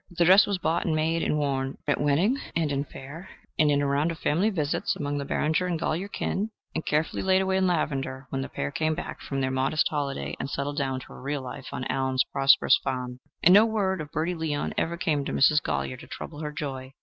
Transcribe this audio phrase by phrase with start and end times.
[0.09, 3.69] But the dress was bought and made, and worn at wedding and in fair and
[3.69, 7.43] in a round of family visits among the Barringer and Golyer kin, and carefully laid
[7.43, 11.01] away in lavender when the pair came back from their modest holiday and settled down
[11.01, 15.23] to real life on Allen's prosperous farm; and no word of Bertie Leon ever came
[15.23, 15.61] to Mrs.
[15.61, 16.93] Golyer to trouble her joy.